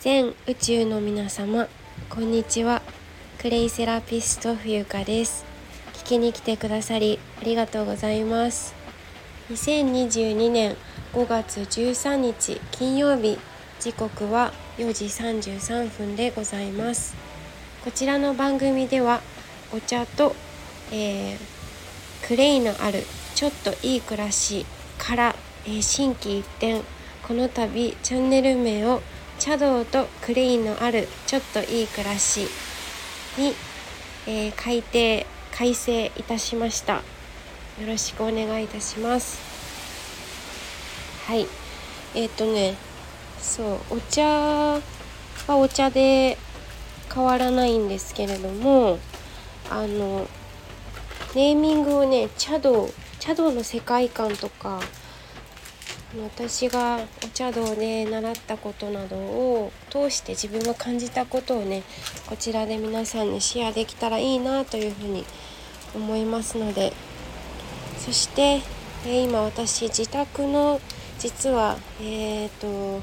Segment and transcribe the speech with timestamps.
[0.00, 1.66] 全宇宙の皆様
[2.08, 2.82] こんにちは。
[3.42, 5.44] クレイセラピスト冬香です。
[5.92, 8.76] 聞きに来てくださりありがとうございます。
[9.50, 10.76] 2022年
[11.14, 13.40] 5月13日金曜日。
[13.80, 17.16] 時刻は4時33分でございます。
[17.84, 19.20] こちらの番組では
[19.74, 20.36] お茶と、
[20.92, 21.38] えー、
[22.24, 23.02] クレイのある
[23.34, 24.64] ちょっといい暮らし
[24.96, 25.34] から、
[25.66, 26.82] えー、心機一転
[27.26, 29.02] この度チャンネル名を
[29.38, 32.48] 茶道とクレインのあるちょっといい暮らし
[33.38, 33.54] に、
[34.26, 36.94] えー、改定改正いたしました。
[36.94, 39.38] よろしくお願いいたします。
[41.26, 41.46] はい。
[42.14, 42.74] えっ、ー、とね
[43.38, 44.82] そうお茶は
[45.48, 46.36] お茶で
[47.12, 48.98] 変わらないんですけれども
[49.70, 50.26] あの
[51.34, 54.80] ネーミングをね茶道茶道の世界観とか
[56.16, 61.82] 私がお茶道で習ったことなどを通して自分が感じたことをね
[62.26, 65.24] こちらで皆さんにシェアできたらいいなというふうに
[65.94, 66.92] 思いますので。
[68.08, 68.62] そして、
[69.06, 70.80] え今私自宅の
[71.18, 73.02] 実はえっ、ー、と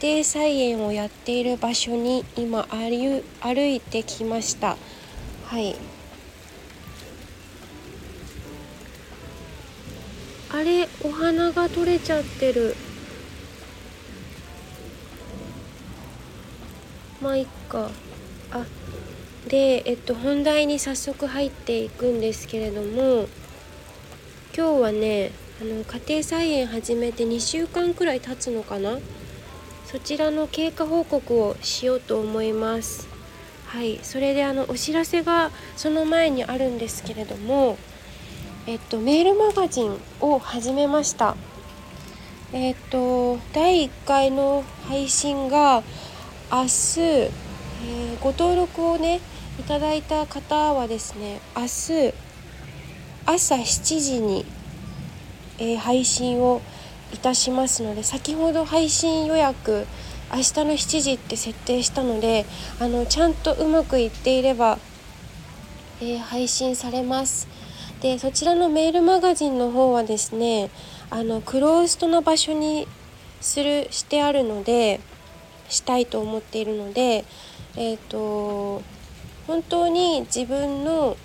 [0.00, 4.78] 家庭菜園をやっている場所に今歩いてきました。
[5.44, 5.76] はい。
[10.56, 12.74] あれお花が取れちゃってる。
[17.20, 17.90] まあいっか。
[18.52, 18.64] あ
[19.48, 23.28] でえっと本題に早速入っていくんですけれども
[24.56, 28.98] 今日はねあの家庭菜園始めて2週間くらい経つのかな？
[29.84, 33.06] そちらの経過報告をしようと思います。
[33.66, 34.00] はい。
[34.02, 37.76] それであのお知らせがその前にあるんですけれども
[38.68, 41.36] えっと、メールマガジンを始めました。
[42.52, 45.84] えっと、第1回の配信が
[46.50, 49.20] 明日、えー、ご登録をね
[49.60, 52.14] いただいた方はですね明日
[53.24, 54.44] 朝7時に、
[55.58, 56.60] えー、配信を
[57.12, 59.86] いたしますので先ほど配信予約
[60.32, 62.46] 明日の7時って設定したので
[62.80, 64.78] あのちゃんとうまくいっていれば、
[66.00, 67.55] えー、配信されます。
[68.00, 70.70] でそちらのメールマガジンの方はですね
[71.10, 72.86] あのクローストの場所に
[73.40, 75.00] するしてあるので
[75.68, 77.24] したいと思っているので
[77.76, 78.82] えっ、ー、と
[79.46, 81.16] 本当に自分の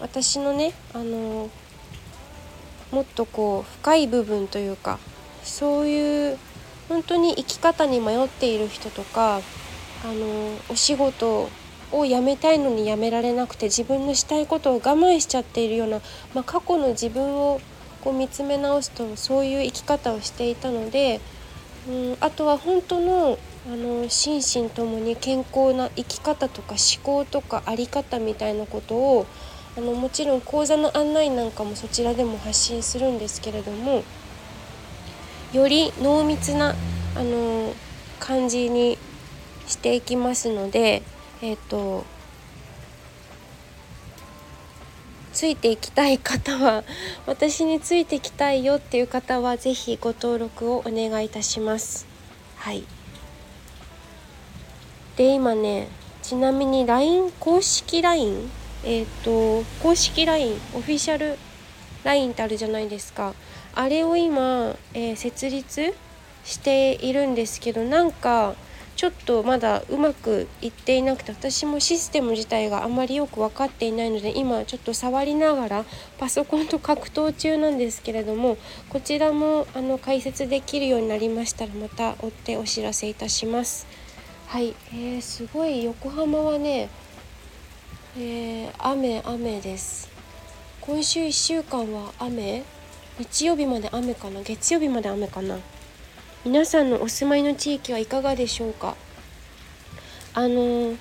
[0.00, 1.50] 私のねあの
[2.90, 4.98] もっとこう深い部分というか
[5.42, 6.38] そういう
[6.88, 9.40] 本当に生き方に迷っている人とかあ
[10.06, 11.48] のお仕事
[11.92, 16.00] をやめたいのにやめられなくて自分のしたいことを我慢しちゃっているような、
[16.34, 17.60] まあ、過去の自分を
[18.02, 21.20] こう見つめ直すとそういう生き方をしていたので、
[21.88, 29.26] うん、あとは本当のあの心身ともに健康な生き方とか思考とか在り方みたいなことを
[29.76, 34.04] あのもちろん講座の案内なんかもそちらでも発信するんですけれども
[35.52, 36.74] より濃密な
[37.14, 37.74] あの
[38.20, 38.96] 感じに
[39.66, 41.02] していきますので
[41.42, 42.04] えっ、ー、と
[45.32, 46.82] ついていきたい方は
[47.26, 52.06] 私についていきたいよっていう方は是非ご登録をお願いいたします。
[52.56, 52.84] はい。
[55.16, 55.88] で今ね
[56.22, 58.50] ちなみに LINE 公式 LINE
[58.84, 61.38] えっ、ー、と公式 LINE オフィシャル
[62.04, 63.34] LINE ってあるじゃないですか。
[63.74, 65.94] あれを今、えー、設立
[66.44, 68.56] しているんですけどなんか
[68.98, 75.84] ちょっとまだうまくいっていなくて私もシステム自体があまりよく分かっていないので今ちょっと触りながら
[76.18, 83.86] パソコンと格闘中なんですけれどもこちらもあの解説できるようになりましたらまた追ってお知らせいたします。
[84.48, 86.88] はい、えー、すごい横浜はね、
[88.18, 90.10] えー、雨雨です。
[90.80, 92.64] 今週1週間は雨？
[93.20, 94.42] 日曜日まで雨かな？
[94.42, 95.56] 月曜日まで雨かな？
[96.48, 98.96] 皆さんのお住まいの地域はいかがでしょうか？
[100.32, 100.96] あの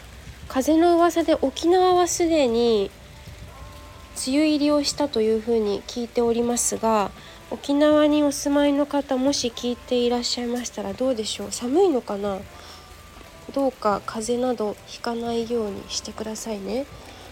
[0.50, 2.92] 風の噂で沖縄はすでに
[4.28, 7.12] 梅雨入りをしたというふうに聞いておりますが
[7.50, 11.52] 沖縄にお住まいの方もし聞いていらっしゃいましたらどうでしょう？
[11.54, 12.40] 寒いのかな？
[13.54, 16.86] どうか風邪などひかないようにしてくださいね。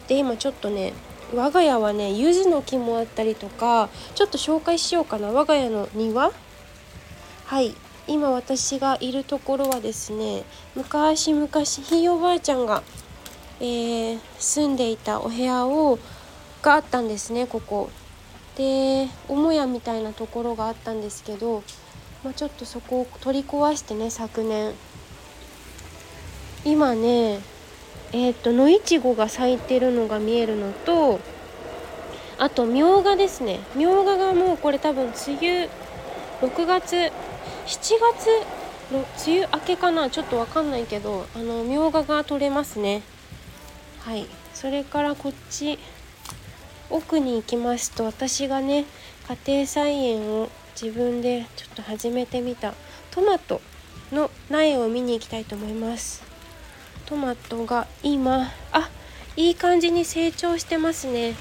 [0.08, 0.94] で今ちょっとね
[1.34, 5.34] 我が家はね柚子の木もあったりとかちょっと紹介しようかな。
[5.34, 6.32] 我が家の庭？
[7.48, 7.76] はい。
[8.08, 10.44] 今私がいるところはですね
[10.76, 12.84] 昔々ひいおばあちゃんが、
[13.60, 16.00] えー、住んでいたお部屋を
[16.62, 17.90] があったんですねここ。
[18.58, 21.62] で母屋みたいなところがあったんですけど
[22.26, 24.74] まあ、ちょっとそこを取り壊してね昨年
[26.64, 27.40] 今ね
[28.14, 31.20] えっ、ー、と野いちごが咲いてるのが見えるのと
[32.40, 35.70] あとみょうがですねみょうががもうこれ多分梅雨
[36.42, 37.12] 6月
[37.66, 38.28] 7月
[38.94, 40.10] の梅雨明けかな？
[40.10, 43.02] ちょっと分かんないけどあのみょうがが取れますね。
[44.02, 44.28] はい。
[44.54, 45.80] それからこっち
[46.90, 48.86] 奥に行きますと私がね
[49.46, 52.76] 家庭菜園を自分でちょっと始めてみた。
[53.10, 53.62] トマト
[54.12, 56.24] の苗を見に行きたいと思います。
[57.08, 58.90] トマトが今あ
[59.36, 61.34] いい感じに成長してますね。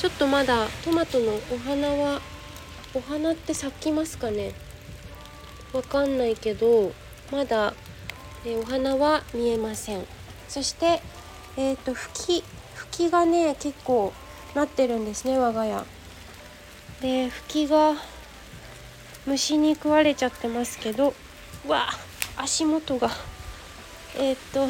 [0.00, 2.20] ちょっとまだトマトのお花は
[2.94, 4.52] お花って咲きますかね？
[5.72, 6.92] わかんないけど
[7.30, 7.72] まだ、
[8.44, 10.04] えお花は見えません。
[10.48, 11.00] そして
[11.56, 14.12] えっ、ー、と吹き吹きがね結構
[14.54, 15.82] なってるんですね我が家。
[17.00, 17.94] で吹きが
[19.26, 21.14] 虫に食われちゃってますけど
[21.66, 21.88] わ
[22.36, 23.10] あ足元が。
[24.18, 24.68] えっ、ー、と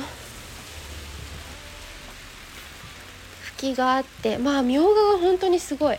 [3.56, 5.98] 吹きがあってまあみょうがが本当にすごい。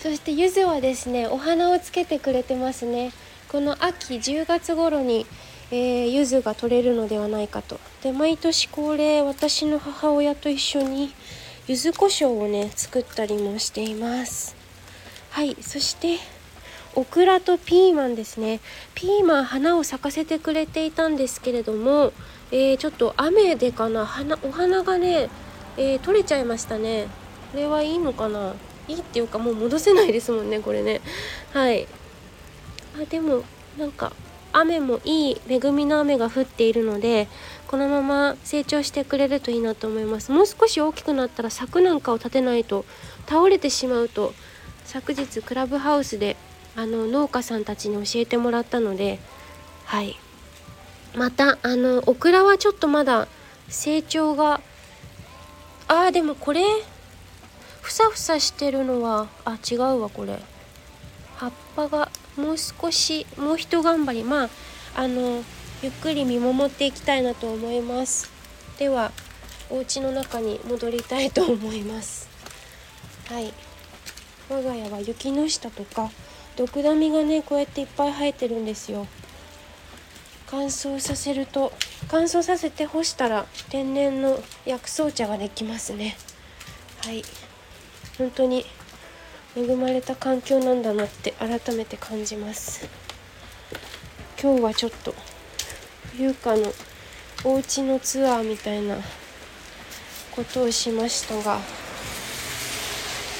[0.00, 3.12] そして柚子はですねお花をつけてくれてますね。
[3.50, 5.26] この秋10月頃に、
[5.72, 7.80] えー、柚子が取れるのではないかと。
[8.00, 11.12] で毎年恒例私の母親と一緒に
[11.66, 14.54] 柚子胡椒をね作ったりもしています。
[15.30, 16.18] はいそして
[16.94, 18.60] オクラとピーマンですね。
[18.94, 22.12] ピーマン花を咲かせてくれていたんですけれども、
[22.52, 24.06] えー、ちょっと雨でかな。
[24.06, 25.28] 花お花がね、
[25.76, 27.08] えー、取れちゃいましたね。
[27.50, 28.54] これはいいのかな。
[28.86, 31.00] いいっていうかもう戻せないですもんねこれね。
[31.52, 31.88] はい。
[32.96, 33.44] あでも
[33.78, 34.12] なんか
[34.52, 37.28] 雨もいい恵みの雨が降っているので
[37.68, 40.32] このまま成長してくれるといいなと思います。
[40.32, 42.84] もう少し大きくなったら柵なんかを立てないと
[43.28, 44.34] 倒れてしまうと
[44.84, 46.36] 昨日クラブハウスで
[46.74, 49.20] あの農家さんたちに教えてもらったので
[49.84, 50.16] はい。
[51.14, 53.28] またあのオクラはちょっとまだ
[53.68, 54.60] 成長が
[55.88, 56.62] あーでもこれ
[57.80, 60.40] ふさふさしてるのはあ違うわこれ。
[61.36, 64.50] 葉っぱがもう少しもうひと頑張りまあ
[64.96, 65.42] あの
[65.82, 68.30] ゆっくり見守っていきたいなと思います。
[68.78, 69.12] では
[69.70, 72.28] お家の中に戻りたいと思います。
[73.28, 73.52] はい。
[74.48, 76.10] 我が家は雪の下とか
[76.56, 79.06] ドクダミがねこうやっていっぱい生えてるんですよ。
[80.46, 81.72] 乾燥させると
[82.08, 86.16] 乾燥させて干したら天然の薬草茶ができますね。
[87.04, 87.22] はい。
[88.18, 88.66] 本当に
[89.56, 92.88] 恵まれた環境なんだなって改めて感じます。
[94.42, 95.14] 今日はちょっと
[96.16, 96.72] 優香の
[97.44, 98.96] お家のツアーみたいな
[100.30, 101.58] ことをしましたが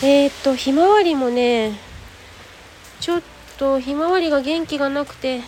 [0.02, 1.72] えー、っとひまわりもね
[3.00, 3.22] ちょっ
[3.56, 5.40] とひまわりが元気がなくて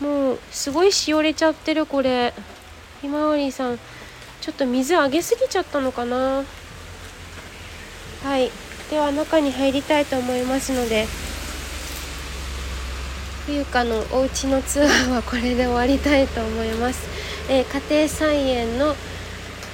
[0.00, 2.32] もうすごいしおれちゃってるこれ。
[3.00, 3.78] ひまわりさん
[4.40, 6.44] ちょっと水あげすぎちゃったのかな。
[8.22, 8.50] はい。
[8.90, 11.06] では中に入りたいと思いますので
[13.46, 17.08] 冬香のお家のツアーはこれで終わりたいと思います、
[17.48, 18.94] えー、家庭菜園の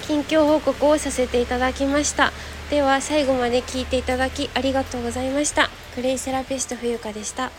[0.03, 2.33] 近況報告をさせていただきました。
[2.71, 5.71] では最後まで聞いていただきありがとうございました。
[5.95, 7.51] クレイセラピスト冬香でした。